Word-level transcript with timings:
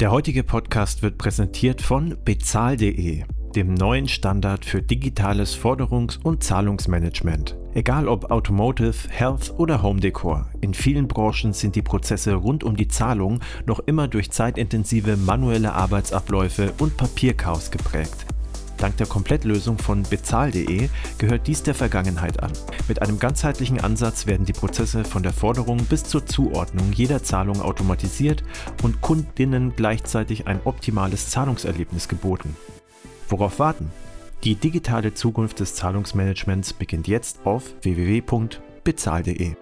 Der 0.00 0.10
heutige 0.10 0.42
Podcast 0.42 1.02
wird 1.02 1.18
präsentiert 1.18 1.80
von 1.80 2.18
bezahl.de, 2.24 3.22
dem 3.54 3.74
neuen 3.74 4.08
Standard 4.08 4.64
für 4.64 4.82
digitales 4.82 5.56
Forderungs- 5.56 6.18
und 6.20 6.42
Zahlungsmanagement. 6.42 7.56
Egal 7.74 8.08
ob 8.08 8.32
Automotive, 8.32 9.08
Health 9.08 9.54
oder 9.56 9.82
Home 9.84 10.00
Decor, 10.00 10.50
in 10.60 10.74
vielen 10.74 11.06
Branchen 11.06 11.52
sind 11.52 11.76
die 11.76 11.82
Prozesse 11.82 12.34
rund 12.34 12.64
um 12.64 12.76
die 12.76 12.88
Zahlung 12.88 13.38
noch 13.66 13.78
immer 13.78 14.08
durch 14.08 14.32
zeitintensive 14.32 15.16
manuelle 15.16 15.74
Arbeitsabläufe 15.74 16.72
und 16.78 16.96
Papierchaos 16.96 17.70
geprägt. 17.70 18.26
Dank 18.84 18.98
der 18.98 19.06
Komplettlösung 19.06 19.78
von 19.78 20.02
bezahl.de 20.02 20.90
gehört 21.16 21.46
dies 21.46 21.62
der 21.62 21.74
Vergangenheit 21.74 22.42
an. 22.42 22.52
Mit 22.86 23.00
einem 23.00 23.18
ganzheitlichen 23.18 23.80
Ansatz 23.80 24.26
werden 24.26 24.44
die 24.44 24.52
Prozesse 24.52 25.04
von 25.04 25.22
der 25.22 25.32
Forderung 25.32 25.78
bis 25.86 26.04
zur 26.04 26.26
Zuordnung 26.26 26.92
jeder 26.92 27.22
Zahlung 27.22 27.62
automatisiert 27.62 28.44
und 28.82 29.00
Kundinnen 29.00 29.74
gleichzeitig 29.74 30.48
ein 30.48 30.60
optimales 30.64 31.30
Zahlungserlebnis 31.30 32.08
geboten. 32.08 32.58
Worauf 33.30 33.58
warten? 33.58 33.90
Die 34.42 34.54
digitale 34.54 35.14
Zukunft 35.14 35.60
des 35.60 35.74
Zahlungsmanagements 35.76 36.74
beginnt 36.74 37.08
jetzt 37.08 37.46
auf 37.46 37.72
www.bezahl.de. 37.80 39.54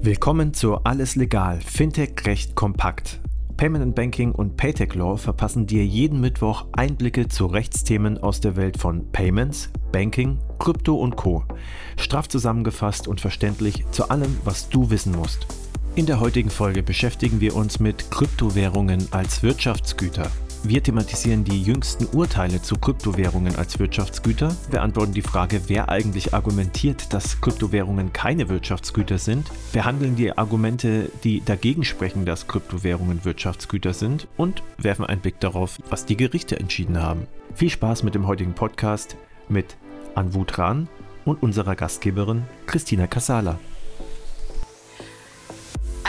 Willkommen 0.00 0.52
zu 0.52 0.78
Alles 0.78 1.14
Legal, 1.14 1.60
Fintech 1.60 2.26
Recht 2.26 2.56
Kompakt, 2.56 3.20
Payment 3.56 3.94
Banking 3.94 4.32
und 4.32 4.58
Paytech 4.58 4.94
Law 4.94 5.16
verpassen 5.16 5.66
dir 5.66 5.84
jeden 5.84 6.20
Mittwoch 6.20 6.66
Einblicke 6.72 7.26
zu 7.28 7.46
Rechtsthemen 7.46 8.18
aus 8.18 8.40
der 8.40 8.54
Welt 8.54 8.76
von 8.76 9.10
Payments, 9.12 9.70
Banking, 9.92 10.38
Krypto 10.58 10.94
und 10.96 11.16
Co. 11.16 11.42
Straff 11.96 12.28
zusammengefasst 12.28 13.08
und 13.08 13.22
verständlich 13.22 13.86
zu 13.92 14.10
allem, 14.10 14.36
was 14.44 14.68
du 14.68 14.90
wissen 14.90 15.12
musst. 15.16 15.46
In 15.94 16.04
der 16.04 16.20
heutigen 16.20 16.50
Folge 16.50 16.82
beschäftigen 16.82 17.40
wir 17.40 17.56
uns 17.56 17.80
mit 17.80 18.10
Kryptowährungen 18.10 19.08
als 19.12 19.42
Wirtschaftsgüter. 19.42 20.30
Wir 20.68 20.82
thematisieren 20.82 21.44
die 21.44 21.62
jüngsten 21.62 22.06
Urteile 22.06 22.60
zu 22.60 22.74
Kryptowährungen 22.74 23.54
als 23.54 23.78
Wirtschaftsgüter, 23.78 24.56
beantworten 24.68 25.12
die 25.12 25.22
Frage, 25.22 25.60
wer 25.68 25.90
eigentlich 25.90 26.34
argumentiert, 26.34 27.12
dass 27.12 27.40
Kryptowährungen 27.40 28.12
keine 28.12 28.48
Wirtschaftsgüter 28.48 29.18
sind, 29.18 29.48
behandeln 29.72 30.16
die 30.16 30.36
Argumente, 30.36 31.08
die 31.22 31.40
dagegen 31.44 31.84
sprechen, 31.84 32.24
dass 32.24 32.48
Kryptowährungen 32.48 33.24
Wirtschaftsgüter 33.24 33.92
sind 33.92 34.26
und 34.36 34.64
werfen 34.76 35.04
einen 35.04 35.20
Blick 35.20 35.38
darauf, 35.38 35.78
was 35.88 36.04
die 36.04 36.16
Gerichte 36.16 36.58
entschieden 36.58 37.00
haben. 37.00 37.28
Viel 37.54 37.70
Spaß 37.70 38.02
mit 38.02 38.16
dem 38.16 38.26
heutigen 38.26 38.54
Podcast 38.54 39.16
mit 39.48 39.76
Anwut 40.16 40.58
Rahn 40.58 40.88
und 41.24 41.44
unserer 41.44 41.76
Gastgeberin 41.76 42.42
Christina 42.66 43.06
Casala. 43.06 43.60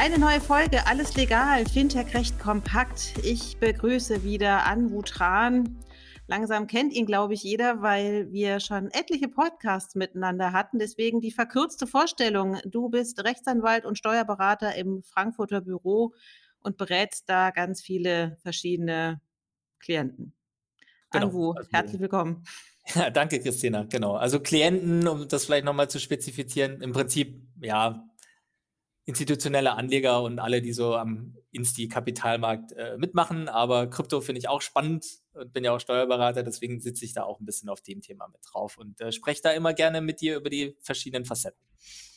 Eine 0.08 0.20
neue 0.20 0.40
Folge, 0.40 0.88
alles 0.88 1.18
legal, 1.18 1.66
Fintech 1.66 2.14
recht 2.14 2.40
kompakt. 2.40 3.16
Ich 3.24 3.58
begrüße 3.58 4.24
wieder 4.24 4.66
Anwu 4.66 5.02
Tran. 5.02 5.84
Langsam 6.28 6.66
kennt 6.68 6.94
ihn, 6.94 7.06
glaube 7.06 7.34
ich, 7.34 7.44
jeder, 7.44 7.82
weil 7.82 8.32
wir 8.32 8.62
schon 8.62 8.90
etliche 8.92 9.28
Podcasts 9.28 9.96
miteinander 9.96 10.54
hatten. 10.54 10.80
Deswegen 10.80 11.20
die 11.20 11.34
verkürzte 11.34 11.88
Vorstellung. 11.88 12.58
Du 12.64 12.88
bist 12.88 13.22
Rechtsanwalt 13.22 13.86
und 13.86 13.98
Steuerberater 13.98 14.76
im 14.76 15.04
Frankfurter 15.04 15.60
Büro 15.60 16.14
und 16.62 16.78
berätst 16.78 17.28
da 17.28 17.50
ganz 17.52 17.82
viele 17.82 18.38
verschiedene 18.44 19.20
Klienten. 19.80 20.34
Genau. 21.12 21.26
Anwu, 21.26 21.52
also, 21.52 21.70
herzlich 21.74 22.00
willkommen. 22.00 22.46
Ja, 22.96 23.10
danke, 23.12 23.42
Christina. 23.42 23.84
Genau. 23.84 24.16
Also 24.16 24.40
Klienten, 24.40 25.06
um 25.06 25.28
das 25.28 25.44
vielleicht 25.44 25.66
nochmal 25.66 25.90
zu 25.90 26.00
spezifizieren, 26.00 26.82
im 26.82 26.94
Prinzip, 26.94 27.46
ja, 27.60 28.08
institutionelle 29.08 29.74
Anleger 29.74 30.22
und 30.22 30.38
alle, 30.38 30.62
die 30.62 30.74
so 30.74 30.96
am 30.96 31.38
Insti-Kapitalmarkt 31.52 32.74
äh, 32.74 32.98
mitmachen. 32.98 33.48
Aber 33.48 33.88
Krypto 33.88 34.20
finde 34.20 34.40
ich 34.40 34.50
auch 34.50 34.62
spannend 34.62 35.06
und 35.34 35.54
bin 35.54 35.64
ja 35.64 35.72
auch 35.72 35.80
Steuerberater, 35.80 36.44
deswegen 36.44 36.82
sitze 36.82 37.06
ich 37.06 37.14
da 37.14 37.24
auch 37.24 37.40
ein 37.40 37.46
bisschen 37.46 37.70
auf 37.70 37.80
dem 37.80 38.02
Thema 38.02 38.28
mit 38.28 38.42
drauf 38.44 38.78
und 38.78 39.00
äh, 39.00 39.14
spreche 39.14 39.42
da 39.42 39.52
immer 39.52 39.74
gerne 39.74 40.02
mit 40.02 40.20
dir 40.20 40.36
über 40.36 40.50
die 40.50 40.76
verschiedenen 40.82 41.24
Facetten. 41.24 41.60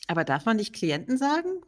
Aber 0.07 0.25
darf 0.25 0.43
man 0.45 0.57
nicht 0.57 0.73
Klienten 0.73 1.17
sagen? 1.17 1.61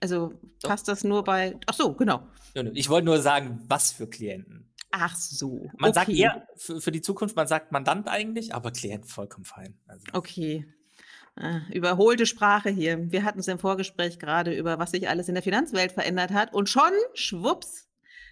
Also 0.00 0.32
passt 0.60 0.88
das 0.88 1.04
nur 1.04 1.22
bei. 1.22 1.56
Ach 1.66 1.74
so, 1.74 1.94
genau. 1.94 2.26
Ich 2.72 2.88
wollte 2.88 3.06
nur 3.06 3.22
sagen, 3.22 3.62
was 3.68 3.92
für 3.92 4.08
Klienten. 4.08 4.74
Ach 4.90 5.14
so. 5.14 5.70
Man 5.78 5.90
okay. 5.90 6.00
sagt 6.00 6.08
eher 6.08 6.48
für, 6.56 6.80
für, 6.80 6.90
die 6.90 7.00
Zukunft, 7.00 7.36
man 7.36 7.46
sagt 7.46 7.70
Mandant 7.70 8.08
eigentlich, 8.08 8.54
aber 8.54 8.72
Klient 8.72 9.06
vollkommen 9.06 9.44
fein. 9.44 9.78
Also. 9.86 10.04
Okay, 10.12 10.66
überholte 11.72 12.26
Sprache 12.26 12.70
hier. 12.70 13.10
Wir 13.10 13.24
hatten 13.24 13.40
es 13.40 13.48
im 13.48 13.58
Vorgespräch 13.58 14.18
gerade 14.18 14.54
über, 14.54 14.78
was 14.78 14.92
sich 14.92 15.08
alles 15.08 15.28
in 15.28 15.34
der 15.34 15.42
Finanzwelt 15.42 15.92
verändert 15.92 16.30
hat. 16.30 16.54
Und 16.54 16.68
schon, 16.68 16.92
schwupps, 17.14 17.88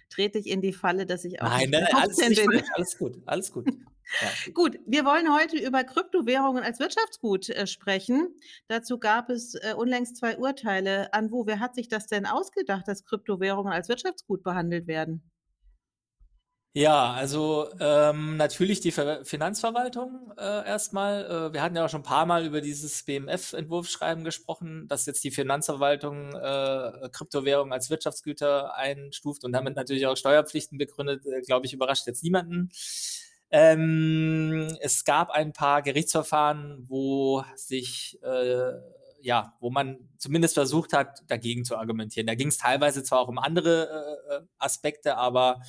trete 0.09 0.39
ich 0.39 0.47
in 0.47 0.61
die 0.61 0.73
Falle, 0.73 1.05
dass 1.05 1.25
ich 1.25 1.41
auch. 1.41 1.49
Nein, 1.49 1.69
nein, 1.69 1.87
alles, 1.93 2.17
bin. 2.17 2.63
alles 2.75 2.97
gut, 2.97 3.17
alles 3.25 3.51
gut. 3.51 3.67
Ja. 4.21 4.51
Gut, 4.53 4.77
wir 4.85 5.05
wollen 5.05 5.33
heute 5.33 5.57
über 5.57 5.83
Kryptowährungen 5.83 6.61
als 6.61 6.79
Wirtschaftsgut 6.79 7.49
äh, 7.49 7.65
sprechen. 7.65 8.35
Dazu 8.67 8.99
gab 8.99 9.29
es 9.29 9.55
äh, 9.55 9.73
unlängst 9.75 10.17
zwei 10.17 10.37
Urteile. 10.37 11.11
An 11.13 11.31
wo, 11.31 11.47
wer 11.47 11.59
hat 11.59 11.73
sich 11.73 11.87
das 11.87 12.05
denn 12.05 12.25
ausgedacht, 12.25 12.87
dass 12.87 13.05
Kryptowährungen 13.05 13.71
als 13.71 13.87
Wirtschaftsgut 13.87 14.43
behandelt 14.43 14.87
werden? 14.87 15.31
Ja, 16.75 17.13
also 17.13 17.69
ähm, 17.79 18.35
natürlich 18.35 18.79
die 18.79 18.91
Ver 18.91 19.23
Finanzverwaltung 19.25 20.33
äh, 20.39 20.67
erstmal. 20.67 21.23
Äh, 21.25 21.53
wir 21.53 21.61
hatten 21.61 21.75
ja 21.75 21.85
auch 21.85 21.89
schon 21.89 21.99
ein 21.99 22.03
paar 22.03 22.25
Mal 22.25 22.47
über 22.47 22.61
dieses 22.61 23.03
BMF-Entwurfsschreiben 23.03 24.23
gesprochen, 24.23 24.87
dass 24.87 25.05
jetzt 25.05 25.23
die 25.23 25.29
Finanzverwaltung 25.29 26.33
äh, 26.33 27.09
Kryptowährungen 27.11 27.71
als 27.73 27.91
Wirtschaftsgüter 27.91 28.75
einstuft 28.75 29.43
und 29.43 29.51
damit 29.51 29.75
natürlich 29.75 30.07
auch 30.07 30.17
Steuerpflichten 30.17 30.79
begründet, 30.79 31.23
äh, 31.27 31.41
glaube 31.41 31.67
ich, 31.67 31.73
überrascht 31.73 32.07
jetzt 32.07 32.23
niemanden. 32.23 32.71
Ähm, 33.51 34.75
es 34.81 35.05
gab 35.05 35.29
ein 35.29 35.53
paar 35.53 35.83
Gerichtsverfahren, 35.83 36.85
wo 36.89 37.43
sich 37.55 38.17
äh, 38.23 38.71
ja, 39.21 39.53
wo 39.59 39.69
man 39.69 40.09
zumindest 40.17 40.55
versucht 40.55 40.91
hat, 40.91 41.19
dagegen 41.27 41.65
zu 41.65 41.77
argumentieren. 41.77 42.27
Da 42.27 42.35
ging 42.35 42.47
es 42.49 42.57
teilweise 42.57 43.03
zwar 43.03 43.19
auch 43.19 43.29
um 43.29 43.37
andere 43.37 44.17
äh, 44.29 44.37
äh 44.37 44.41
Aspekte, 44.57 45.17
aber 45.17 45.61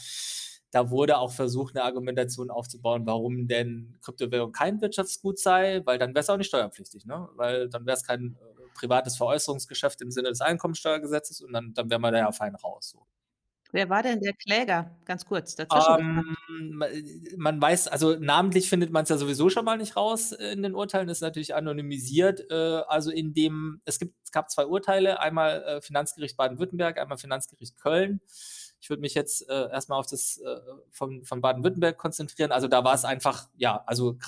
da 0.74 0.90
wurde 0.90 1.18
auch 1.18 1.30
versucht, 1.30 1.76
eine 1.76 1.84
Argumentation 1.84 2.50
aufzubauen, 2.50 3.06
warum 3.06 3.46
denn 3.46 3.96
Kryptowährung 4.02 4.50
kein 4.50 4.80
Wirtschaftsgut 4.80 5.38
sei, 5.38 5.82
weil 5.84 5.98
dann 5.98 6.10
wäre 6.10 6.20
es 6.20 6.30
auch 6.30 6.36
nicht 6.36 6.48
steuerpflichtig, 6.48 7.06
ne? 7.06 7.28
Weil 7.36 7.68
dann 7.68 7.86
wäre 7.86 7.96
es 7.96 8.04
kein 8.04 8.36
äh, 8.40 8.62
privates 8.74 9.16
Veräußerungsgeschäft 9.16 10.02
im 10.02 10.10
Sinne 10.10 10.30
des 10.30 10.40
Einkommensteuergesetzes 10.40 11.42
und 11.42 11.52
dann, 11.52 11.74
dann 11.74 11.90
wären 11.90 12.00
wir 12.00 12.10
da 12.10 12.18
ja 12.18 12.32
fein 12.32 12.56
raus. 12.56 12.90
So. 12.90 13.06
Wer 13.70 13.88
war 13.88 14.02
denn 14.02 14.20
der 14.20 14.32
Kläger? 14.32 14.90
Ganz 15.04 15.24
kurz 15.26 15.54
dazwischen. 15.54 16.36
Ähm, 16.48 16.84
man 17.36 17.60
weiß, 17.60 17.86
also 17.86 18.16
namentlich 18.18 18.68
findet 18.68 18.90
man 18.90 19.04
es 19.04 19.10
ja 19.10 19.16
sowieso 19.16 19.50
schon 19.50 19.64
mal 19.64 19.78
nicht 19.78 19.96
raus 19.96 20.32
in 20.32 20.62
den 20.62 20.74
Urteilen, 20.74 21.08
ist 21.08 21.22
natürlich 21.22 21.54
anonymisiert. 21.54 22.50
Äh, 22.50 22.82
also 22.88 23.12
in 23.12 23.32
dem, 23.32 23.80
es 23.84 24.00
gibt, 24.00 24.16
es 24.24 24.32
gab 24.32 24.50
zwei 24.50 24.66
Urteile, 24.66 25.20
einmal 25.20 25.62
äh, 25.62 25.80
Finanzgericht 25.80 26.36
Baden-Württemberg, 26.36 26.98
einmal 26.98 27.18
Finanzgericht 27.18 27.76
Köln. 27.76 28.20
Ich 28.84 28.90
würde 28.90 29.00
mich 29.00 29.14
jetzt 29.14 29.48
äh, 29.48 29.70
erstmal 29.70 29.98
auf 29.98 30.06
das 30.08 30.36
äh, 30.44 30.60
von, 30.90 31.24
von 31.24 31.40
Baden-Württemberg 31.40 31.96
konzentrieren. 31.96 32.52
Also 32.52 32.68
da 32.68 32.84
war 32.84 32.92
es 32.92 33.06
einfach, 33.06 33.48
ja, 33.56 33.82
also 33.86 34.18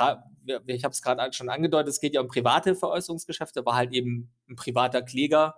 ich 0.64 0.82
habe 0.82 0.92
es 0.92 1.02
gerade 1.02 1.30
schon 1.34 1.50
angedeutet, 1.50 1.88
es 1.90 2.00
geht 2.00 2.14
ja 2.14 2.22
um 2.22 2.28
private 2.28 2.74
Veräußerungsgeschäfte, 2.74 3.66
war 3.66 3.74
halt 3.74 3.92
eben 3.92 4.32
ein 4.48 4.56
privater 4.56 5.02
Kläger, 5.02 5.56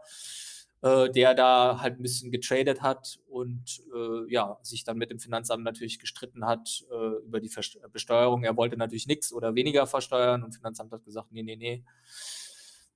äh, 0.82 1.09
der 1.10 1.34
da 1.34 1.78
halt 1.81 2.00
ein 2.00 2.03
bisschen 2.03 2.32
getradet 2.32 2.82
hat 2.82 3.20
und 3.28 3.84
äh, 3.94 4.32
ja, 4.32 4.59
sich 4.62 4.82
dann 4.82 4.98
mit 4.98 5.12
dem 5.12 5.20
Finanzamt 5.20 5.62
natürlich 5.62 6.00
gestritten 6.00 6.44
hat 6.44 6.84
äh, 6.91 7.25
über 7.25 7.38
die 7.38 7.50
Verst 7.50 7.78
Besteuerung. 7.92 8.42
Er 8.42 8.56
wollte 8.56 8.76
natürlich 8.76 9.06
nichts 9.06 9.32
oder 9.32 9.54
weniger 9.54 9.86
versteuern 9.86 10.42
und 10.42 10.56
Finanzamt 10.56 10.91
hat 10.91 11.04
gesagt, 11.04 11.30
nee, 11.30 11.44
nee, 11.44 11.54
nee 11.54 11.84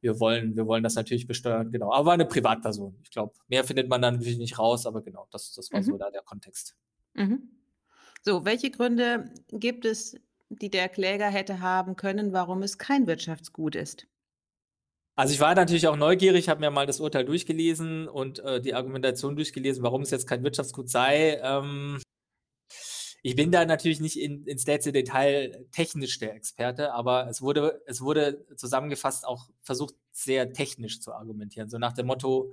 wir 0.02 0.18
wollen, 0.20 0.56
wir 0.56 0.66
wollen 0.66 0.82
das 0.82 0.96
natürlich 0.96 1.26
besteuern, 1.26 1.70
genau. 1.70 1.92
Aber 1.92 2.12
eine 2.12 2.26
Privatperson. 2.26 2.98
Ich 3.02 3.10
glaube, 3.10 3.32
mehr 3.48 3.64
findet 3.64 3.88
man 3.88 4.02
dann 4.02 4.16
natürlich 4.16 4.38
nicht 4.38 4.58
raus, 4.58 4.84
aber 4.84 5.00
genau, 5.00 5.28
das, 5.30 5.52
das 5.54 5.72
war 5.72 5.80
mhm. 5.80 5.84
so 5.84 5.96
da 5.96 6.10
der 6.10 6.22
Kontext. 6.22 6.76
Mhm. 7.14 7.48
So, 8.22 8.44
welche 8.44 8.70
Gründe 8.70 9.32
gibt 9.50 9.84
es, 9.84 10.16
die 10.48 10.70
der 10.70 10.88
Kläger 10.88 11.26
hätte 11.26 11.60
haben 11.60 11.96
können, 11.96 12.32
warum 12.32 12.62
es 12.62 12.78
kein 12.78 13.06
Wirtschaftsgut 13.06 13.76
ist? 13.76 14.06
Also 15.14 15.34
ich 15.34 15.40
war 15.40 15.54
natürlich 15.54 15.86
auch 15.88 15.96
neugierig, 15.96 16.48
habe 16.48 16.60
mir 16.60 16.70
mal 16.70 16.86
das 16.86 17.00
Urteil 17.00 17.24
durchgelesen 17.24 18.08
und 18.08 18.38
äh, 18.40 18.60
die 18.60 18.74
Argumentation 18.74 19.36
durchgelesen, 19.36 19.82
warum 19.82 20.02
es 20.02 20.10
jetzt 20.10 20.26
kein 20.26 20.42
Wirtschaftsgut 20.42 20.88
sei. 20.88 21.38
Ähm, 21.42 22.00
ich 23.22 23.36
bin 23.36 23.52
da 23.52 23.64
natürlich 23.64 24.00
nicht 24.00 24.18
in, 24.18 24.44
ins 24.46 24.66
letzte 24.66 24.90
Detail 24.92 25.66
technisch 25.70 26.18
der 26.18 26.34
Experte, 26.34 26.92
aber 26.92 27.28
es 27.28 27.40
wurde, 27.40 27.82
es 27.86 28.00
wurde 28.00 28.44
zusammengefasst 28.56 29.24
auch 29.26 29.48
versucht, 29.62 29.94
sehr 30.10 30.52
technisch 30.52 31.00
zu 31.00 31.12
argumentieren. 31.12 31.70
So 31.70 31.78
nach 31.78 31.92
dem 31.92 32.06
Motto, 32.06 32.52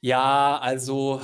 ja, 0.00 0.58
also 0.58 1.20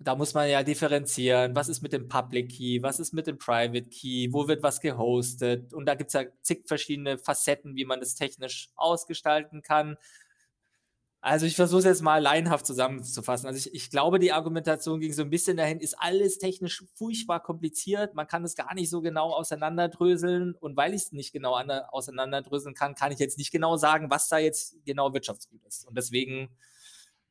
da 0.00 0.16
muss 0.16 0.34
man 0.34 0.48
ja 0.50 0.62
differenzieren, 0.64 1.54
was 1.54 1.68
ist 1.68 1.80
mit 1.80 1.92
dem 1.92 2.08
Public 2.08 2.50
Key, 2.50 2.82
was 2.82 2.98
ist 2.98 3.12
mit 3.12 3.26
dem 3.28 3.38
Private 3.38 3.88
Key, 3.88 4.32
wo 4.32 4.48
wird 4.48 4.62
was 4.62 4.80
gehostet. 4.80 5.72
Und 5.72 5.86
da 5.86 5.94
gibt 5.94 6.08
es 6.08 6.14
ja 6.14 6.24
zig 6.42 6.64
verschiedene 6.66 7.18
Facetten, 7.18 7.76
wie 7.76 7.84
man 7.84 8.00
das 8.00 8.16
technisch 8.16 8.70
ausgestalten 8.74 9.62
kann. 9.62 9.96
Also 11.24 11.46
ich 11.46 11.56
versuche 11.56 11.78
es 11.78 11.84
jetzt 11.86 12.02
mal 12.02 12.20
laienhaft 12.20 12.66
zusammenzufassen. 12.66 13.46
Also 13.46 13.56
ich, 13.56 13.74
ich, 13.74 13.88
glaube, 13.88 14.18
die 14.18 14.32
Argumentation 14.32 15.00
ging 15.00 15.10
so 15.14 15.22
ein 15.22 15.30
bisschen 15.30 15.56
dahin, 15.56 15.80
ist 15.80 15.98
alles 15.98 16.36
technisch 16.36 16.84
furchtbar 16.92 17.42
kompliziert, 17.42 18.14
man 18.14 18.26
kann 18.26 18.44
es 18.44 18.54
gar 18.54 18.74
nicht 18.74 18.90
so 18.90 19.00
genau 19.00 19.32
auseinanderdröseln 19.32 20.54
und 20.54 20.76
weil 20.76 20.92
ich 20.92 21.04
es 21.04 21.12
nicht 21.12 21.32
genau 21.32 21.54
auseinanderdröseln 21.54 22.74
kann, 22.74 22.94
kann 22.94 23.10
ich 23.10 23.20
jetzt 23.20 23.38
nicht 23.38 23.52
genau 23.52 23.78
sagen, 23.78 24.10
was 24.10 24.28
da 24.28 24.36
jetzt 24.36 24.76
genau 24.84 25.14
Wirtschaftsgut 25.14 25.64
ist. 25.64 25.88
Und 25.88 25.96
deswegen 25.96 26.50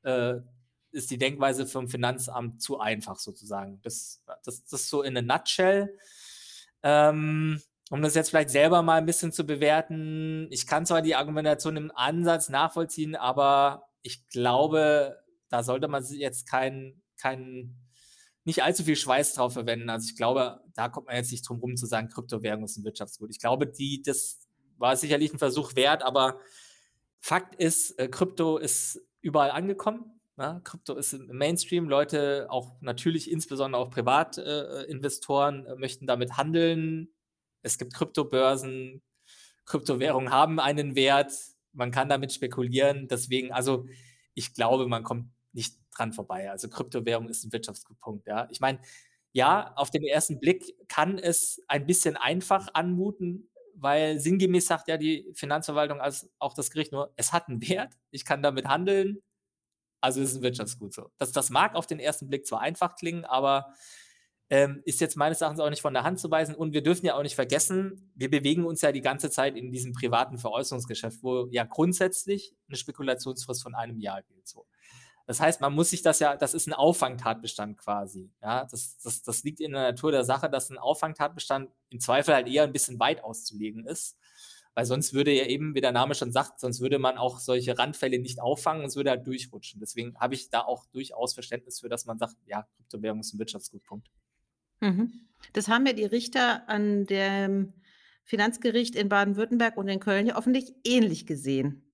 äh, 0.01 0.37
ist 0.89 1.11
die 1.11 1.19
Denkweise 1.19 1.67
vom 1.67 1.87
Finanzamt 1.87 2.63
zu 2.63 2.79
einfach 2.79 3.19
sozusagen. 3.19 3.79
Das, 3.83 4.23
das, 4.43 4.63
das 4.63 4.81
ist 4.81 4.89
so 4.89 5.03
in 5.03 5.15
a 5.17 5.21
nutshell. 5.21 5.95
Ähm, 6.81 7.61
um 7.93 8.01
das 8.01 8.15
jetzt 8.15 8.31
vielleicht 8.31 8.49
selber 8.49 8.81
mal 8.81 8.95
ein 8.95 9.05
bisschen 9.05 9.31
zu 9.31 9.45
bewerten, 9.45 10.47
ich 10.49 10.65
kann 10.65 10.83
zwar 10.83 11.03
die 11.03 11.13
Argumentation 11.13 11.77
im 11.77 11.91
Ansatz 11.93 12.49
nachvollziehen, 12.49 13.15
aber 13.15 13.87
ich 14.01 14.27
glaube, 14.29 15.19
da 15.49 15.61
sollte 15.61 15.87
man 15.87 16.03
jetzt 16.03 16.49
kein, 16.49 17.03
kein, 17.21 17.75
nicht 18.45 18.63
allzu 18.63 18.83
viel 18.83 18.95
Schweiß 18.95 19.35
drauf 19.35 19.53
verwenden. 19.53 19.91
Also 19.91 20.07
ich 20.09 20.17
glaube, 20.17 20.59
da 20.73 20.89
kommt 20.89 21.05
man 21.05 21.17
jetzt 21.17 21.31
nicht 21.31 21.47
drum 21.47 21.59
rum 21.59 21.77
zu 21.77 21.85
sagen, 21.85 22.09
Kryptowährung 22.09 22.63
ist 22.63 22.77
ein 22.77 22.83
Wirtschaftsgut. 22.83 23.29
Ich 23.29 23.37
glaube, 23.37 23.67
die, 23.67 24.01
das 24.01 24.39
war 24.79 24.97
sicherlich 24.97 25.31
ein 25.31 25.37
Versuch 25.37 25.75
wert, 25.75 26.01
aber 26.01 26.39
Fakt 27.19 27.53
ist, 27.53 27.99
äh, 27.99 28.07
Krypto 28.07 28.57
ist 28.57 29.01
überall 29.21 29.51
angekommen. 29.51 30.19
Ja, 30.39 30.61
Krypto 30.63 30.95
ist 30.95 31.13
im 31.13 31.27
Mainstream. 31.27 31.87
Leute, 31.87 32.47
auch 32.49 32.71
natürlich 32.81 33.29
insbesondere 33.29 33.79
auch 33.79 33.91
Privatinvestoren, 33.91 35.67
äh, 35.67 35.75
möchten 35.75 36.07
damit 36.07 36.37
handeln, 36.37 37.13
es 37.63 37.77
gibt 37.77 37.93
Kryptobörsen, 37.93 39.01
Kryptowährungen 39.65 40.31
haben 40.31 40.59
einen 40.59 40.95
Wert, 40.95 41.33
man 41.71 41.91
kann 41.91 42.09
damit 42.09 42.33
spekulieren. 42.33 43.07
Deswegen, 43.07 43.51
also 43.51 43.85
ich 44.35 44.53
glaube, 44.53 44.87
man 44.87 45.03
kommt 45.03 45.29
nicht 45.53 45.77
dran 45.95 46.13
vorbei. 46.13 46.51
Also 46.51 46.69
Kryptowährung 46.69 47.29
ist 47.29 47.43
ein 47.43 47.53
Wirtschaftspunkt. 47.53 48.27
Ja, 48.27 48.47
ich 48.51 48.59
meine, 48.59 48.79
ja, 49.31 49.73
auf 49.75 49.89
den 49.89 50.03
ersten 50.03 50.39
Blick 50.39 50.75
kann 50.87 51.17
es 51.17 51.61
ein 51.67 51.85
bisschen 51.87 52.17
einfach 52.17 52.69
anmuten, 52.73 53.49
weil 53.75 54.19
sinngemäß 54.19 54.67
sagt 54.67 54.87
ja 54.87 54.97
die 54.97 55.31
Finanzverwaltung 55.33 55.99
als 55.99 56.29
auch 56.39 56.53
das 56.53 56.69
Gericht 56.69 56.91
nur, 56.91 57.13
es 57.15 57.33
hat 57.33 57.47
einen 57.49 57.67
Wert, 57.67 57.93
ich 58.11 58.25
kann 58.25 58.43
damit 58.43 58.67
handeln, 58.67 59.21
also 60.01 60.21
ist 60.21 60.35
ein 60.35 60.43
Wirtschaftsgut 60.43 60.93
so. 60.93 61.11
Das, 61.17 61.31
das 61.31 61.49
mag 61.49 61.75
auf 61.75 61.87
den 61.87 61.99
ersten 61.99 62.27
Blick 62.27 62.45
zwar 62.45 62.61
einfach 62.61 62.95
klingen, 62.95 63.25
aber 63.25 63.73
ähm, 64.53 64.83
ist 64.85 65.01
jetzt 65.01 65.17
meines 65.17 65.41
Erachtens 65.41 65.59
auch 65.59 65.69
nicht 65.71 65.81
von 65.81 65.95
der 65.95 66.03
Hand 66.03 66.19
zu 66.19 66.29
weisen. 66.29 66.53
Und 66.53 66.73
wir 66.73 66.83
dürfen 66.83 67.07
ja 67.07 67.15
auch 67.15 67.23
nicht 67.23 67.33
vergessen, 67.33 68.11
wir 68.13 68.29
bewegen 68.29 68.65
uns 68.65 68.81
ja 68.81 68.91
die 68.91 69.01
ganze 69.01 69.31
Zeit 69.31 69.57
in 69.57 69.71
diesem 69.71 69.93
privaten 69.93 70.37
Veräußerungsgeschäft, 70.37 71.23
wo 71.23 71.47
ja 71.49 71.63
grundsätzlich 71.63 72.53
eine 72.67 72.77
Spekulationsfrist 72.77 73.63
von 73.63 73.73
einem 73.73 73.99
Jahr 73.99 74.21
gilt. 74.21 74.47
So. 74.47 74.67
Das 75.25 75.39
heißt, 75.39 75.59
man 75.59 75.73
muss 75.73 75.89
sich 75.89 76.03
das 76.03 76.19
ja, 76.19 76.37
das 76.37 76.53
ist 76.53 76.67
ein 76.67 76.73
Auffangtatbestand 76.73 77.79
quasi. 77.79 78.29
Ja, 78.43 78.65
das, 78.65 78.99
das, 78.99 79.23
das 79.23 79.43
liegt 79.43 79.59
in 79.59 79.71
der 79.71 79.81
Natur 79.81 80.11
der 80.11 80.23
Sache, 80.23 80.51
dass 80.51 80.69
ein 80.69 80.77
Auffangtatbestand 80.77 81.71
im 81.89 81.99
Zweifel 81.99 82.35
halt 82.35 82.47
eher 82.47 82.61
ein 82.61 82.73
bisschen 82.73 82.99
weit 82.99 83.23
auszulegen 83.23 83.87
ist. 83.87 84.19
Weil 84.75 84.85
sonst 84.85 85.15
würde 85.15 85.31
ja 85.31 85.45
eben, 85.45 85.73
wie 85.73 85.81
der 85.81 85.91
Name 85.91 86.13
schon 86.13 86.31
sagt, 86.31 86.59
sonst 86.59 86.79
würde 86.79 86.99
man 86.99 87.17
auch 87.17 87.39
solche 87.39 87.75
Randfälle 87.75 88.19
nicht 88.19 88.39
auffangen 88.39 88.83
und 88.83 88.89
es 88.89 88.95
würde 88.95 89.09
halt 89.09 89.25
durchrutschen. 89.25 89.79
Deswegen 89.79 90.15
habe 90.19 90.35
ich 90.35 90.51
da 90.51 90.61
auch 90.61 90.85
durchaus 90.87 91.33
Verständnis 91.33 91.79
für, 91.79 91.89
dass 91.89 92.05
man 92.05 92.19
sagt, 92.19 92.35
ja, 92.45 92.67
Kryptowährung 92.75 93.19
ist 93.19 93.33
ein 93.33 93.39
Wirtschaftsgutpunkt. 93.39 94.09
Mhm. 94.83 95.27
Das 95.53 95.67
haben 95.67 95.85
ja 95.85 95.93
die 95.93 96.05
Richter 96.05 96.67
an 96.67 97.05
dem 97.05 97.73
Finanzgericht 98.25 98.95
in 98.95 99.09
Baden-Württemberg 99.09 99.77
und 99.77 99.87
in 99.87 99.99
Köln 99.99 100.27
ja 100.27 100.37
offensichtlich 100.37 100.75
ähnlich 100.83 101.25
gesehen. 101.25 101.89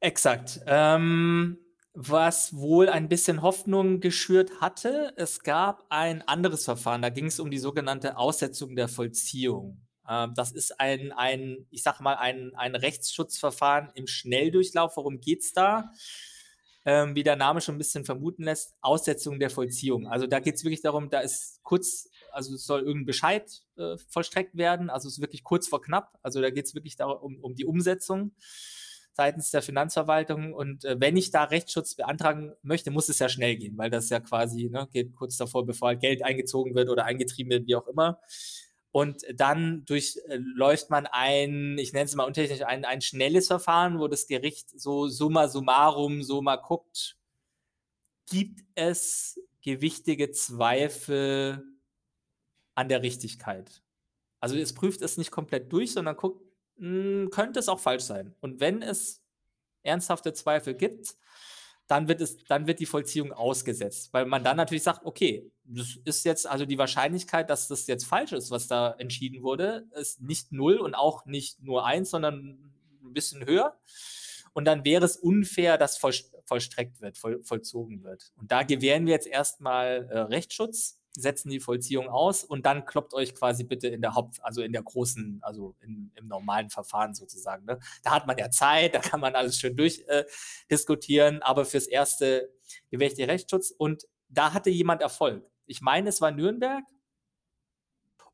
Exakt. 0.00 0.60
Ähm, 0.66 1.58
was 1.92 2.54
wohl 2.54 2.88
ein 2.88 3.08
bisschen 3.08 3.42
Hoffnung 3.42 4.00
geschürt 4.00 4.60
hatte, 4.60 5.12
es 5.16 5.42
gab 5.42 5.86
ein 5.88 6.22
anderes 6.28 6.64
Verfahren, 6.64 7.02
da 7.02 7.08
ging 7.08 7.26
es 7.26 7.40
um 7.40 7.50
die 7.50 7.58
sogenannte 7.58 8.16
Aussetzung 8.16 8.76
der 8.76 8.86
Vollziehung. 8.86 9.80
Ähm, 10.08 10.34
das 10.36 10.52
ist 10.52 10.78
ein, 10.78 11.12
ein, 11.12 11.66
ich 11.70 11.82
sag 11.82 12.00
mal, 12.00 12.14
ein, 12.14 12.52
ein 12.54 12.76
Rechtsschutzverfahren 12.76 13.90
im 13.94 14.06
Schnelldurchlauf. 14.06 14.96
Worum 14.96 15.20
geht 15.20 15.40
es 15.40 15.52
da? 15.52 15.90
Ähm, 16.88 17.14
wie 17.14 17.22
der 17.22 17.36
Name 17.36 17.60
schon 17.60 17.74
ein 17.74 17.78
bisschen 17.78 18.06
vermuten 18.06 18.44
lässt, 18.44 18.74
Aussetzung 18.80 19.38
der 19.38 19.50
Vollziehung. 19.50 20.06
Also 20.06 20.26
da 20.26 20.40
geht 20.40 20.54
es 20.54 20.64
wirklich 20.64 20.80
darum, 20.80 21.10
da 21.10 21.20
ist 21.20 21.62
kurz, 21.62 22.08
also 22.32 22.56
soll 22.56 22.80
irgendein 22.80 23.04
Bescheid 23.04 23.62
äh, 23.76 23.98
vollstreckt 24.08 24.56
werden, 24.56 24.88
also 24.88 25.06
es 25.06 25.18
ist 25.18 25.20
wirklich 25.20 25.44
kurz 25.44 25.68
vor 25.68 25.82
knapp. 25.82 26.18
Also 26.22 26.40
da 26.40 26.48
geht 26.48 26.64
es 26.64 26.74
wirklich 26.74 26.96
darum, 26.96 27.18
um, 27.20 27.44
um 27.44 27.54
die 27.54 27.66
Umsetzung 27.66 28.32
seitens 29.12 29.50
der 29.50 29.60
Finanzverwaltung. 29.60 30.54
Und 30.54 30.86
äh, 30.86 30.96
wenn 30.98 31.18
ich 31.18 31.30
da 31.30 31.44
Rechtsschutz 31.44 31.94
beantragen 31.94 32.54
möchte, 32.62 32.90
muss 32.90 33.10
es 33.10 33.18
ja 33.18 33.28
schnell 33.28 33.56
gehen, 33.56 33.76
weil 33.76 33.90
das 33.90 34.08
ja 34.08 34.20
quasi 34.20 34.70
ne, 34.70 34.88
geht 34.90 35.14
kurz 35.14 35.36
davor, 35.36 35.66
bevor 35.66 35.88
halt 35.88 36.00
Geld 36.00 36.24
eingezogen 36.24 36.74
wird 36.74 36.88
oder 36.88 37.04
eingetrieben 37.04 37.50
wird, 37.50 37.66
wie 37.66 37.76
auch 37.76 37.86
immer. 37.86 38.18
Und 38.90 39.22
dann 39.34 39.84
durchläuft 39.84 40.90
man 40.90 41.06
ein, 41.06 41.76
ich 41.78 41.92
nenne 41.92 42.06
es 42.06 42.14
mal 42.14 42.24
untechnisch, 42.24 42.62
ein, 42.62 42.84
ein 42.84 43.00
schnelles 43.02 43.46
Verfahren, 43.46 43.98
wo 43.98 44.08
das 44.08 44.26
Gericht 44.26 44.70
so 44.80 45.08
summa 45.08 45.48
summarum 45.48 46.22
so 46.22 46.40
mal 46.40 46.56
guckt, 46.56 47.16
gibt 48.26 48.60
es 48.74 49.40
gewichtige 49.62 50.30
Zweifel 50.30 51.62
an 52.74 52.88
der 52.88 53.02
Richtigkeit. 53.02 53.82
Also 54.40 54.56
es 54.56 54.72
prüft 54.72 55.02
es 55.02 55.18
nicht 55.18 55.30
komplett 55.30 55.72
durch, 55.72 55.92
sondern 55.92 56.16
guckt, 56.16 56.42
mh, 56.76 56.88
hm, 56.88 57.30
könnte 57.30 57.58
es 57.58 57.68
auch 57.68 57.80
falsch 57.80 58.04
sein. 58.04 58.34
Und 58.40 58.60
wenn 58.60 58.82
es 58.82 59.22
ernsthafte 59.82 60.32
Zweifel 60.32 60.74
gibt, 60.74 61.16
dann 61.88 62.06
wird 62.06 62.20
es, 62.20 62.36
dann 62.44 62.66
wird 62.66 62.80
die 62.80 62.86
Vollziehung 62.86 63.32
ausgesetzt, 63.32 64.12
weil 64.12 64.26
man 64.26 64.44
dann 64.44 64.56
natürlich 64.56 64.82
sagt, 64.82 65.04
okay, 65.04 65.50
das 65.64 65.98
ist 66.04 66.24
jetzt 66.24 66.46
also 66.46 66.66
die 66.66 66.78
Wahrscheinlichkeit, 66.78 67.50
dass 67.50 67.66
das 67.66 67.86
jetzt 67.86 68.04
falsch 68.04 68.32
ist, 68.32 68.50
was 68.50 68.68
da 68.68 68.94
entschieden 68.98 69.42
wurde, 69.42 69.86
ist 69.92 70.20
nicht 70.20 70.52
null 70.52 70.76
und 70.76 70.94
auch 70.94 71.24
nicht 71.24 71.62
nur 71.62 71.86
eins, 71.86 72.10
sondern 72.10 72.72
ein 73.02 73.12
bisschen 73.14 73.44
höher. 73.44 73.78
Und 74.52 74.66
dann 74.66 74.84
wäre 74.84 75.04
es 75.04 75.16
unfair, 75.16 75.78
dass 75.78 75.98
voll, 75.98 76.14
vollstreckt 76.44 77.00
wird, 77.00 77.16
voll, 77.16 77.42
vollzogen 77.42 78.02
wird. 78.02 78.32
Und 78.36 78.52
da 78.52 78.62
gewähren 78.62 79.06
wir 79.06 79.12
jetzt 79.12 79.26
erstmal 79.26 80.08
äh, 80.10 80.18
Rechtsschutz 80.18 81.00
setzen 81.18 81.50
die 81.50 81.60
Vollziehung 81.60 82.08
aus 82.08 82.44
und 82.44 82.64
dann 82.64 82.84
kloppt 82.84 83.12
euch 83.12 83.34
quasi 83.34 83.64
bitte 83.64 83.88
in 83.88 84.00
der 84.00 84.14
Haupt, 84.14 84.42
also 84.42 84.62
in 84.62 84.72
der 84.72 84.82
großen, 84.82 85.40
also 85.42 85.74
in, 85.80 86.12
im 86.14 86.28
normalen 86.28 86.70
Verfahren 86.70 87.14
sozusagen. 87.14 87.64
Ne? 87.66 87.78
Da 88.02 88.12
hat 88.12 88.26
man 88.26 88.38
ja 88.38 88.50
Zeit, 88.50 88.94
da 88.94 89.00
kann 89.00 89.20
man 89.20 89.34
alles 89.34 89.58
schön 89.58 89.76
durchdiskutieren, 89.76 91.36
äh, 91.36 91.42
aber 91.42 91.64
fürs 91.64 91.86
Erste 91.86 92.52
gewähre 92.90 93.10
ich 93.10 93.16
den 93.16 93.30
Rechtsschutz 93.30 93.70
und 93.70 94.04
da 94.28 94.52
hatte 94.52 94.70
jemand 94.70 95.02
Erfolg. 95.02 95.44
Ich 95.66 95.80
meine, 95.80 96.08
es 96.08 96.20
war 96.20 96.30
Nürnberg 96.30 96.84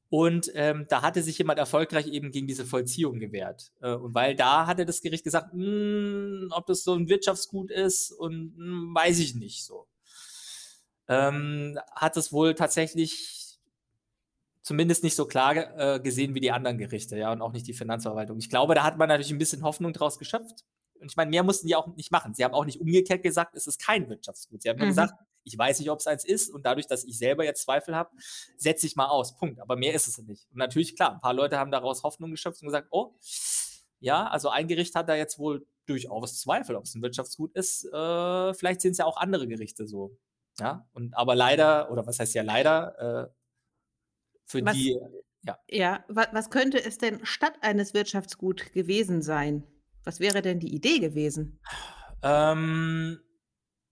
und 0.09 0.51
ähm, 0.55 0.87
da 0.89 1.03
hatte 1.03 1.23
sich 1.23 1.39
jemand 1.39 1.59
erfolgreich 1.59 2.07
eben 2.07 2.31
gegen 2.31 2.47
diese 2.47 2.65
Vollziehung 2.65 3.19
gewehrt. 3.19 3.73
Äh, 3.81 3.95
und 3.95 4.15
weil 4.15 4.37
da 4.37 4.67
hatte 4.67 4.85
das 4.85 5.01
Gericht 5.01 5.25
gesagt, 5.25 5.53
hm, 5.53 6.49
ob 6.53 6.67
das 6.67 6.85
so 6.85 6.95
ein 6.95 7.09
Wirtschaftsgut 7.09 7.71
ist 7.71 8.13
und 8.13 8.55
hm, 8.57 8.95
weiß 8.95 9.19
ich 9.21 9.35
nicht 9.35 9.65
so 9.65 9.89
ähm, 11.09 11.79
hat 11.93 12.17
es 12.17 12.33
wohl 12.33 12.55
tatsächlich 12.55 13.45
zumindest 14.63 15.05
nicht 15.05 15.15
so 15.15 15.27
klar 15.27 15.55
äh, 15.79 16.01
gesehen 16.01 16.35
wie 16.35 16.41
die 16.41 16.51
anderen 16.51 16.79
Gerichte, 16.79 17.19
ja, 17.19 17.31
und 17.31 17.43
auch 17.43 17.53
nicht 17.53 17.67
die 17.67 17.75
Finanzverwaltung. 17.75 18.39
Ich 18.39 18.49
glaube, 18.49 18.75
da 18.75 18.83
hat 18.83 18.97
man 18.97 19.09
natürlich 19.09 19.31
ein 19.31 19.39
bisschen 19.39 19.63
Hoffnung 19.63 19.93
draus 19.93 20.19
geschöpft. 20.19 20.65
Und 21.01 21.11
ich 21.11 21.17
meine, 21.17 21.31
mehr 21.31 21.43
mussten 21.43 21.67
die 21.67 21.77
auch 21.77 21.87
nicht 21.97 22.11
machen. 22.11 22.33
Sie 22.35 22.45
haben 22.45 22.55
auch 22.55 22.65
nicht 22.65 22.81
umgekehrt 22.81 23.23
gesagt, 23.23 23.55
es 23.55 23.67
ist 23.67 23.79
kein 23.79 24.09
Wirtschaftsgut. 24.09 24.63
Sie 24.63 24.71
haben 24.71 24.79
nur 24.79 24.87
mhm. 24.87 24.93
gesagt, 24.93 25.15
ich 25.43 25.59
weiß 25.59 25.79
nicht, 25.79 25.91
ob 25.91 26.01
es 26.01 26.07
eins 26.07 26.25
ist 26.25 26.51
und 26.51 26.65
dadurch, 26.65 26.87
dass 26.87 27.05
ich 27.05 27.19
selber 27.19 27.45
jetzt 27.45 27.63
Zweifel 27.63 27.95
habe, 27.95 28.11
setze 28.57 28.87
ich 28.87 28.97
mal 28.97 29.09
aus. 29.09 29.37
Punkt. 29.37 29.61
Aber 29.61 29.77
mehr 29.77 29.93
ist 29.93 30.07
es 30.07 30.17
nicht. 30.19 30.47
Und 30.51 30.57
natürlich, 30.57 30.97
klar, 30.97 31.13
ein 31.13 31.21
paar 31.21 31.35
Leute 31.35 31.59
haben 31.59 31.71
daraus 31.71 32.03
Hoffnung 32.03 32.31
geschöpft 32.31 32.63
und 32.63 32.69
gesagt, 32.69 32.89
oh, 32.91 33.15
ja, 34.01 34.27
also 34.29 34.49
ein 34.49 34.67
Gericht 34.67 34.95
hat 34.95 35.09
da 35.11 35.15
jetzt 35.15 35.39
wohl 35.39 35.67
durchaus 35.87 36.41
Zweifel, 36.41 36.77
ob 36.77 36.85
es 36.85 36.95
ein 36.95 37.03
Wirtschaftsgut 37.03 37.55
ist. 37.55 37.85
Äh, 37.85 38.55
vielleicht 38.55 38.81
sind 38.81 38.93
es 38.93 38.99
ja 38.99 39.05
auch 39.05 39.19
andere 39.19 39.47
Gerichte 39.47 39.87
so. 39.87 40.17
Ja, 40.61 40.89
und 40.93 41.17
aber 41.17 41.35
leider, 41.35 41.91
oder 41.91 42.07
was 42.07 42.19
heißt 42.19 42.35
ja 42.35 42.43
leider, 42.43 43.29
äh, 43.29 43.35
für 44.47 44.65
was, 44.65 44.75
die, 44.75 44.99
ja. 45.43 45.59
Ja, 45.69 46.05
was, 46.09 46.29
was 46.33 46.51
könnte 46.51 46.83
es 46.83 46.99
denn 46.99 47.25
statt 47.25 47.55
eines 47.61 47.93
Wirtschaftsgut 47.95 48.73
gewesen 48.73 49.23
sein? 49.23 49.65
Was 50.05 50.21
wäre 50.21 50.43
denn 50.43 50.61
die 50.61 50.75
Idee 50.75 51.01
gewesen? 51.01 51.61
Ähm, 52.23 53.21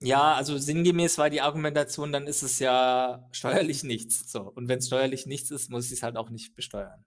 ja, 0.01 0.35
also 0.35 0.59
sinngemäß 0.59 1.19
war 1.19 1.31
die 1.31 1.41
Argumentation, 1.41 2.13
dann 2.13 2.27
ist 2.27 2.43
es 2.43 2.59
ja 2.59 3.29
steuerlich 3.33 3.83
nichts. 3.85 4.31
So. 4.31 4.43
Und 4.43 4.69
wenn 4.69 4.79
es 4.79 4.87
steuerlich 4.87 5.27
nichts 5.27 5.51
ist, 5.51 5.71
muss 5.71 5.87
ich 5.87 5.93
es 5.93 6.03
halt 6.03 6.17
auch 6.17 6.31
nicht 6.31 6.55
besteuern. 6.55 7.05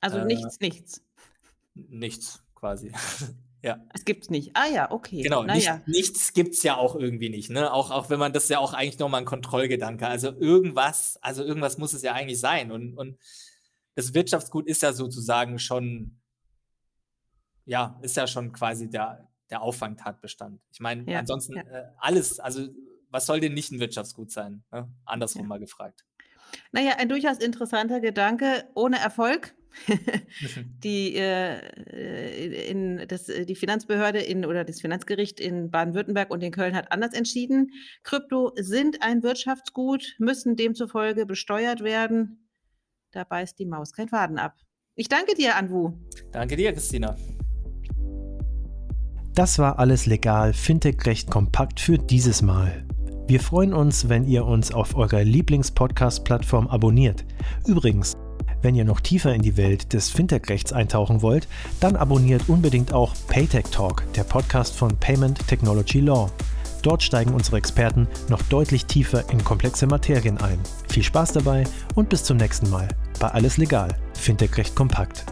Also 0.00 0.18
äh, 0.18 0.24
nichts, 0.24 0.60
nichts. 0.60 1.02
Nichts, 1.74 2.44
quasi. 2.54 2.92
Ja. 3.62 3.84
Es 3.92 4.04
gibt's 4.04 4.30
nicht. 4.30 4.50
Ah 4.54 4.66
ja, 4.66 4.90
okay. 4.90 5.22
Genau, 5.22 5.42
nicht, 5.42 5.66
ja. 5.66 5.82
nichts 5.86 6.32
gibt's 6.32 6.62
ja 6.62 6.76
auch 6.76 6.94
irgendwie 6.94 7.28
nicht, 7.28 7.50
ne? 7.50 7.72
Auch, 7.72 7.90
auch 7.90 8.08
wenn 8.08 8.18
man 8.18 8.32
das 8.32 8.48
ja 8.48 8.58
auch 8.58 8.72
eigentlich 8.72 8.98
nochmal 8.98 9.22
ein 9.22 9.26
Kontrollgedanke. 9.26 10.06
Also 10.06 10.32
irgendwas, 10.32 11.18
also 11.22 11.42
irgendwas 11.42 11.78
muss 11.78 11.92
es 11.92 12.02
ja 12.02 12.12
eigentlich 12.12 12.38
sein. 12.38 12.70
Und, 12.70 12.96
und 12.96 13.18
das 13.96 14.14
Wirtschaftsgut 14.14 14.68
ist 14.68 14.82
ja 14.82 14.92
sozusagen 14.92 15.58
schon, 15.58 16.20
ja, 17.64 17.98
ist 18.02 18.16
ja 18.16 18.28
schon 18.28 18.52
quasi 18.52 18.88
der, 18.88 19.28
der 19.50 19.62
Auffangtatbestand. 19.62 20.60
Ich 20.70 20.78
meine, 20.78 21.10
Ja, 21.10 21.18
ansonsten 21.18 21.56
ja. 21.56 21.62
äh, 21.62 21.86
alles, 21.98 22.38
also 22.38 22.68
was 23.10 23.26
soll 23.26 23.40
denn 23.40 23.54
nicht 23.54 23.72
ein 23.72 23.80
Wirtschaftsgut 23.80 24.30
sein? 24.30 24.62
Ne? 24.70 24.88
Andersrum 25.04 25.48
mal 25.48 25.58
gefragt. 25.58 26.04
Na 26.72 26.80
ja, 26.80 26.92
ein 26.98 27.08
durchaus 27.08 27.38
interessanter 27.38 28.00
Gedanke, 28.00 28.68
ohne 28.74 28.98
Erfolg. 28.98 29.54
Die, 30.84 31.14
äh, 31.16 32.70
in 32.70 33.04
das 33.08 33.28
äh, 33.28 33.46
die 33.46 33.54
Finanzbehörde 33.54 34.20
in 34.20 34.44
oder 34.44 34.64
das 34.64 34.80
Finanzgericht 34.80 35.40
in 35.40 35.70
Baden-Württemberg 35.70 36.30
und 36.30 36.42
in 36.42 36.52
Köln 36.52 36.74
hat 36.74 36.92
anders 36.92 37.12
entschieden. 37.14 37.70
Krypto 38.02 38.52
sind 38.56 39.02
ein 39.02 39.22
Wirtschaftsgut, 39.22 40.16
müssen 40.18 40.56
demzufolge 40.56 41.26
besteuert 41.26 41.82
werden. 41.82 42.48
Da 43.12 43.24
beißt 43.24 43.58
die 43.58 43.66
Maus 43.66 43.92
kein 43.92 44.08
Faden 44.08 44.38
ab. 44.38 44.56
Ich 44.94 45.08
danke 45.08 45.34
dir, 45.34 45.56
Anwu. 45.56 45.92
Danke 46.32 46.56
dir, 46.56 46.72
Christina. 46.72 47.16
Das 49.34 49.60
war 49.60 49.78
alles 49.78 50.06
legal, 50.06 50.52
Fintech 50.52 51.06
recht 51.06 51.30
kompakt 51.30 51.78
für 51.78 51.96
dieses 51.96 52.42
Mal. 52.42 52.84
Wir 53.28 53.38
freuen 53.38 53.72
uns, 53.72 54.08
wenn 54.08 54.24
ihr 54.24 54.44
uns 54.44 54.72
auf 54.72 54.96
eurer 54.96 55.22
Lieblings-Podcast-Plattform 55.22 56.66
abonniert. 56.66 57.24
Übrigens, 57.66 58.16
wenn 58.62 58.74
ihr 58.74 58.84
noch 58.84 59.00
tiefer 59.00 59.34
in 59.34 59.42
die 59.42 59.56
Welt 59.56 59.92
des 59.92 60.10
Fintech-Rechts 60.10 60.72
eintauchen 60.72 61.22
wollt, 61.22 61.48
dann 61.80 61.96
abonniert 61.96 62.48
unbedingt 62.48 62.92
auch 62.92 63.14
Paytech 63.28 63.66
Talk, 63.70 64.04
der 64.14 64.24
Podcast 64.24 64.74
von 64.74 64.96
Payment 64.96 65.46
Technology 65.46 66.00
Law. 66.00 66.30
Dort 66.82 67.02
steigen 67.02 67.34
unsere 67.34 67.56
Experten 67.56 68.06
noch 68.28 68.42
deutlich 68.42 68.86
tiefer 68.86 69.28
in 69.30 69.42
komplexe 69.42 69.86
Materien 69.86 70.38
ein. 70.38 70.58
Viel 70.88 71.02
Spaß 71.02 71.32
dabei 71.32 71.64
und 71.94 72.08
bis 72.08 72.24
zum 72.24 72.36
nächsten 72.36 72.70
Mal 72.70 72.88
bei 73.18 73.28
Alles 73.28 73.56
Legal, 73.56 73.96
Fintech 74.14 74.56
recht 74.56 74.74
kompakt. 74.74 75.24